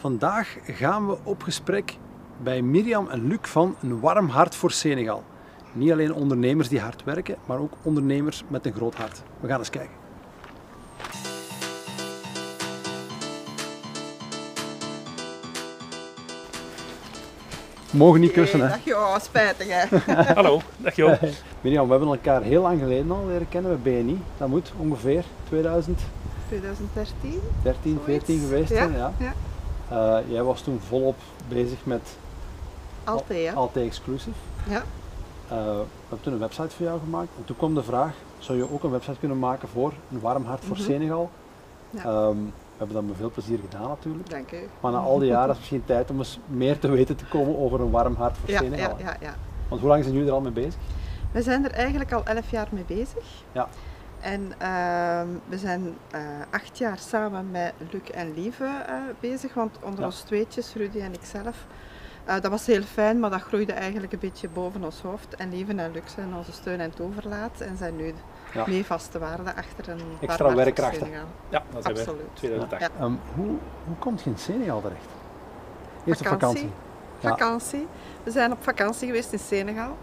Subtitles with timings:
[0.00, 1.96] Vandaag gaan we op gesprek
[2.42, 5.24] bij Mirjam en Luc van Een Warm Hart voor Senegal.
[5.72, 9.22] Niet alleen ondernemers die hard werken, maar ook ondernemers met een groot hart.
[9.40, 9.94] We gaan eens kijken.
[17.90, 18.68] Mogen niet kussen, hè?
[18.68, 19.98] Dag joh, spijtig hè.
[20.34, 21.16] Hallo, dag Jo.
[21.60, 24.22] Mirjam, we hebben elkaar heel lang geleden al leren kennen bij BNI.
[24.36, 26.08] Dat moet ongeveer 2013,
[26.48, 28.00] 2013?
[28.04, 28.92] 14 geweest ja, zijn.
[28.92, 29.12] Ja.
[29.18, 29.32] ja.
[29.90, 31.16] Eh, jij was toen volop
[31.48, 32.16] bezig met
[33.04, 33.52] Altijd ja.
[33.52, 34.36] Alt Exclusive.
[34.68, 34.82] ja.
[35.48, 37.28] Eh, we hebben toen een website voor jou gemaakt.
[37.38, 40.44] En toen kwam de vraag, zou je ook een website kunnen maken voor een warm
[40.44, 40.84] hart voor Mhm.
[40.84, 41.30] Senegal?
[41.90, 41.98] Ja.
[42.04, 44.30] Ehm, we hebben dat met veel plezier gedaan natuurlijk.
[44.30, 44.68] Dank u.
[44.80, 47.24] Maar na al die jaren is het misschien tijd om eens meer te weten te
[47.24, 48.96] komen over een warm hart voor Ja, Senegal.
[48.98, 49.34] ja, ja, ja.
[49.68, 50.74] Want hoe lang zijn jullie er al mee bezig?
[51.32, 53.24] We zijn er eigenlijk al 11 jaar mee bezig.
[53.52, 53.68] Ja.
[54.20, 56.20] En ehm, we zijn eh,
[56.50, 60.06] acht jaar samen met Luc en Lieve eh, bezig, want onder Ja.
[60.06, 61.66] ons tweetjes, Rudy en ikzelf,
[62.24, 65.34] eh dat was heel fijn, maar dat groeide eigenlijk een beetje boven ons hoofd.
[65.34, 68.14] En Lieve en Luc zijn onze steun en toeverlaat en zijn nu
[68.52, 68.64] Ja.
[68.66, 70.98] mee vaste waarde achter een Extra werkkrachten.
[71.00, 71.26] Senegal.
[71.48, 72.00] Ja, dat zijn we.
[72.00, 72.26] Absoluut.
[72.34, 72.82] 2008.
[72.82, 72.88] Ja.
[72.98, 73.46] Ehm, hoe,
[73.86, 75.06] hoe komt je in Senegal terecht?
[76.04, 76.68] Eerst op Vakantie.
[76.68, 76.70] vakantie.
[77.20, 77.28] Ja.
[77.28, 77.86] vakantie.
[78.22, 79.96] We zijn op vakantie geweest in Senegal.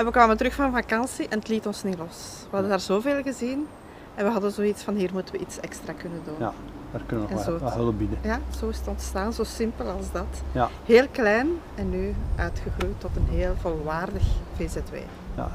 [0.00, 2.16] En we kwamen terug van vakantie en het liet ons niet los.
[2.42, 3.66] We hadden daar zoveel gezien
[4.14, 6.34] en we hadden zoiets van hier moeten we iets extra kunnen doen.
[6.38, 6.52] Ja,
[6.92, 8.18] daar kunnen we En nog zo wat, wat hulp bieden.
[8.22, 10.42] Ja, zo is het ontstaan, zo simpel als dat.
[10.52, 10.68] Ja.
[10.84, 14.22] Heel klein en nu uitgegroeid tot een heel volwaardig
[14.56, 14.94] VZW.
[15.36, 15.50] Ja.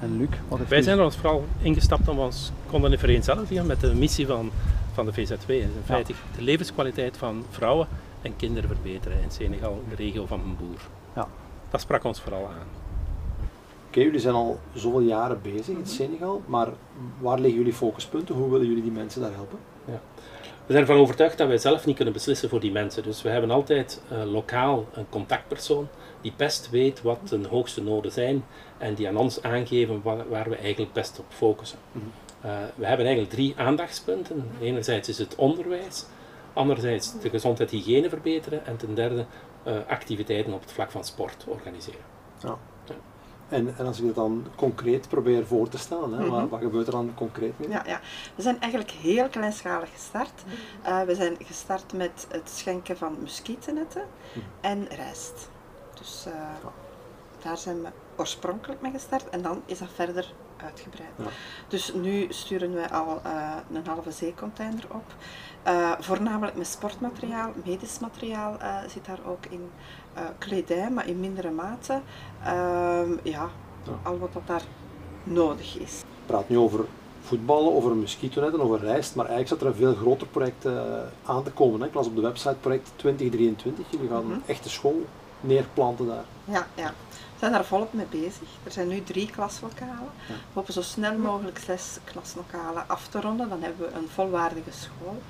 [0.00, 2.98] En Luc, wat heeft Wij u- zijn er ons vooral ingestapt om ons konden te
[2.98, 4.50] vereenzelvigen met de missie van,
[4.92, 5.50] van de VZW.
[5.50, 7.86] In feite de levenskwaliteit van vrouwen
[8.22, 10.80] en kinderen verbeteren in Senegal, in de regio van Mbour.
[11.14, 11.26] Ja.
[11.70, 12.66] Dat sprak ons vooral aan.
[13.96, 16.68] Oké, jullie zijn al zoveel jaren bezig in Senegal, maar
[17.18, 18.34] waar liggen jullie focuspunten?
[18.34, 19.58] Hoe willen jullie die mensen daar helpen?
[20.66, 23.02] We zijn ervan overtuigd dat wij zelf niet kunnen beslissen voor die mensen.
[23.02, 25.88] Dus we hebben altijd lokaal een contactpersoon
[26.20, 28.44] die best weet wat de hoogste noden zijn
[28.78, 31.78] en die aan ons aangeven waar, waar we eigenlijk best op focussen.
[31.92, 32.04] Mhm.
[32.40, 34.50] Eh, we hebben eigenlijk drie aandachtspunten.
[34.60, 36.06] Enerzijds is het onderwijs,
[36.52, 39.26] anderzijds de gezondheid hygiëne verbeteren en ten derde
[39.62, 42.00] eh, activiteiten op het vlak van sport organiseren.
[43.48, 46.48] En, en als ik dat dan concreet probeer voor te stellen, hè, wat, Mhm.
[46.48, 47.68] wat gebeurt er dan concreet mee?
[47.68, 48.00] Ja, ja.
[48.34, 50.42] We zijn eigenlijk heel kleinschalig gestart.
[50.82, 54.02] Eh, we zijn gestart met het schenken van muskietennetten
[54.34, 54.44] Mhm.
[54.60, 55.48] en rijst.
[55.98, 56.32] Dus eh,
[57.42, 60.32] daar zijn we oorspronkelijk mee gestart en dan is dat verder
[60.64, 61.10] uitgebreid.
[61.16, 61.24] Ja.
[61.68, 65.04] Dus nu sturen we al eh, een halve zeecontainer op.
[65.62, 69.70] Eh, voornamelijk met sportmateriaal, medisch materiaal eh, zit daar ook in.
[70.38, 72.00] Kledij, maar in mindere mate.
[72.44, 73.48] Ehm, ja,
[74.02, 74.62] al wat dat daar
[75.24, 76.00] nodig is.
[76.00, 76.84] Ik praat nu over
[77.20, 80.66] voetballen, over mosquitonetten, over rijst, maar eigenlijk zat er een veel groter project
[81.24, 81.80] aan te komen.
[81.80, 81.86] Hè.
[81.86, 84.32] Ik las op de website project 2023, jullie gaan Mhm.
[84.32, 85.04] een echte school
[85.40, 86.24] neerplanten daar.
[86.44, 86.92] Ja, ja.
[87.08, 88.48] We zijn daar volop mee bezig.
[88.64, 90.10] Er zijn nu drie klaslokalen.
[90.28, 90.34] Ja.
[90.34, 93.48] We hopen zo snel mogelijk zes klaslokalen af te ronden.
[93.48, 95.22] Dan hebben we een volwaardige school.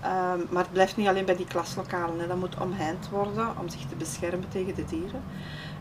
[0.00, 2.18] Ehm, maar het blijft niet alleen bij die klaslokalen.
[2.20, 2.26] Hè.
[2.26, 5.22] Dat moet omheind worden om zich te beschermen tegen de dieren.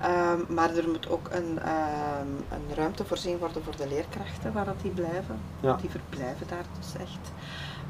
[0.00, 4.64] Ehm, maar er moet ook een, ehm, een ruimte voorzien worden voor de leerkrachten waar
[4.64, 5.40] dat die blijven.
[5.60, 5.74] Ja.
[5.74, 7.32] Die verblijven daar dus echt.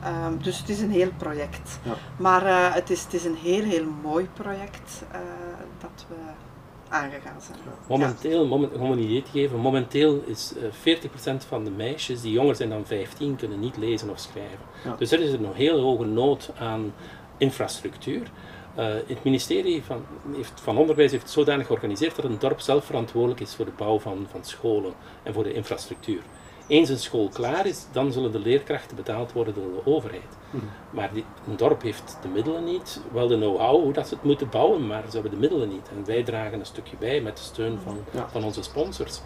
[0.02, 1.78] Ehm, dus het is een heel project.
[1.82, 1.94] Ja.
[2.16, 5.20] Maar eh, het, is, het is een heel, heel mooi project eh,
[5.78, 6.14] dat we
[6.88, 7.58] aangegaan zijn.
[7.88, 10.52] Momenteel, moment, om een idee te geven, momenteel is
[10.84, 10.98] eh
[11.34, 14.58] 40% van de meisjes die jonger zijn dan 15 kunnen niet lezen of schrijven.
[14.84, 14.94] Ja.
[14.98, 16.92] Dus er is er nog heel hoge nood aan
[17.36, 18.30] infrastructuur.
[18.74, 20.04] Eh, het ministerie van,
[20.36, 23.72] heeft, van Onderwijs heeft het zodanig georganiseerd dat een dorp zelf verantwoordelijk is voor de
[23.76, 26.22] bouw van, van scholen en voor de infrastructuur.
[26.70, 30.36] Eens een school klaar is, dan zullen de leerkrachten betaald worden door de overheid.
[30.50, 30.64] Mhm.
[30.91, 34.25] Maar die, een dorp heeft de middelen niet, wel de know-how hoe dat ze het
[34.25, 35.88] moeten bouwen, maar ze hebben de middelen niet.
[35.97, 38.28] En wij dragen een stukje bij met de steun van, Ja.
[38.28, 39.20] van onze sponsors.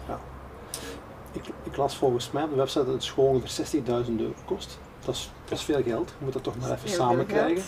[1.31, 4.79] Ik, ik las volgens mij op de website dat het school ongeveer 60.000 euro kost.
[5.05, 6.09] Dat is, dat is veel geld.
[6.17, 7.63] Je moet dat toch maar even samen krijgen.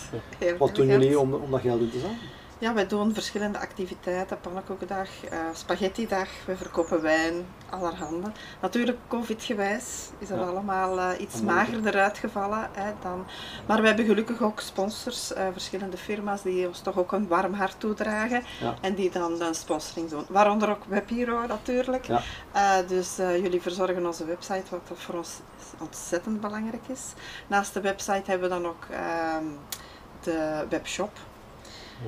[0.58, 2.20] Wat doen jullie om, om dat geld in te zamelen?
[2.60, 8.30] Ja, wij doen verschillende activiteiten, pannenkoekendag, eh spaghettidag, we verkopen wijn, allerhande.
[8.60, 10.44] Natuurlijk, covid-gewijs is dat Ja.
[10.44, 13.26] allemaal eh, iets magerder uitgevallen hè, dan.
[13.66, 17.54] Maar we hebben gelukkig ook sponsors, eh, verschillende firma's die ons toch ook een warm
[17.54, 18.74] hart toedragen Ja.
[18.80, 20.24] en die dan een sponsoring doen.
[20.28, 22.04] Waaronder ook WebHero natuurlijk.
[22.06, 22.82] Ja.
[22.82, 25.40] Dus jullie verzorgen onze website, wat voor ons
[25.78, 27.02] ontzettend belangrijk is.
[27.46, 29.44] Naast de website hebben we dan ook ehm,
[30.22, 31.10] de webshop.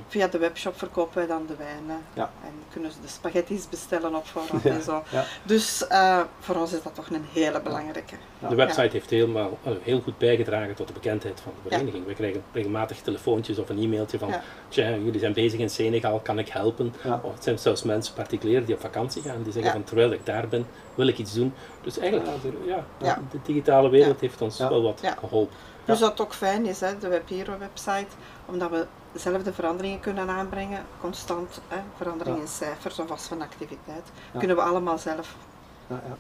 [0.09, 2.03] Via de webshop verkopen wij dan de wijnen.
[2.15, 2.31] Ja.
[2.45, 5.03] En kunnen ze de spaghetti's bestellen op voorhand en zo.
[5.11, 5.25] Ja.
[5.43, 8.15] Dus eh, voor ons is dat toch een hele belangrijke.
[8.49, 12.07] De website heeft helemaal, eh, heel goed bijgedragen tot de bekendheid van de vereniging.
[12.07, 14.43] We krijgen regelmatig telefoontjes of een e-mailtje van Ja.
[14.69, 16.95] "Tja, jullie zijn bezig in Senegal, kan ik helpen?
[17.05, 17.21] Ja.
[17.23, 19.73] Of het zijn zelfs mensen, particulier, die op vakantie gaan, die zeggen Ja.
[19.73, 21.55] van terwijl ik daar ben, wil ik iets doen.
[21.83, 22.29] Dus eigenlijk,
[22.67, 23.19] ja, Ja.
[23.31, 24.27] de digitale wereld Ja.
[24.27, 24.69] heeft ons Ja.
[24.69, 25.15] wel wat Ja.
[25.19, 25.57] geholpen.
[25.91, 28.07] Dus dat ook fijn is, hè, de Webhero website,
[28.47, 32.45] omdat we zelf de veranderingen kunnen aanbrengen, constant hè, veranderingen Ja.
[32.47, 34.03] in cijfers of als van activiteit,
[34.33, 34.39] Ja.
[34.39, 35.35] kunnen we allemaal zelf.
[35.87, 36.17] Ja, ja.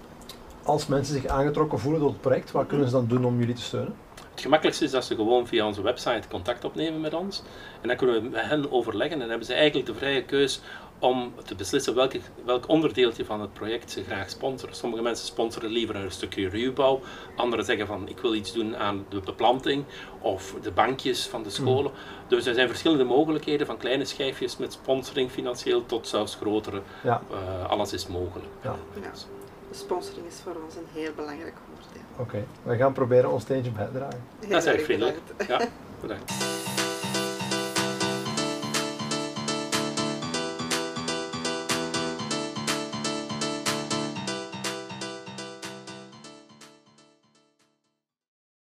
[0.62, 3.54] Als mensen zich aangetrokken voelen tot het project, wat kunnen ze dan doen om jullie
[3.54, 3.94] te steunen?
[4.30, 7.42] Het gemakkelijkste is dat ze gewoon via onze website contact opnemen met ons.
[7.80, 10.60] En dan kunnen we met hen overleggen en dan hebben ze eigenlijk de vrije keus
[11.00, 14.74] om te beslissen welke, welk onderdeeltje van het project ze graag sponsoren.
[14.74, 17.00] Sommige mensen sponsoren liever een stukje ruwbouw,
[17.36, 19.84] anderen zeggen van ik wil iets doen aan de beplanting
[20.20, 21.92] of de bankjes van de scholen.
[22.28, 26.82] Dus er zijn verschillende mogelijkheden, van kleine schijfjes met sponsoring financieel tot zelfs grotere.
[27.02, 28.48] Ja, Eh, alles is mogelijk.
[28.62, 28.74] Ja.
[29.02, 29.10] Ja.
[29.70, 32.02] De sponsoring is voor ons een heel belangrijk onderdeel.
[32.18, 32.44] oké.
[32.62, 34.20] We gaan proberen ons steentje bij te dragen.
[34.40, 35.18] Heel Dat is erg erg vriendelijk.
[35.36, 35.62] bedankt.
[35.62, 35.68] Ja,
[36.00, 36.32] bedankt.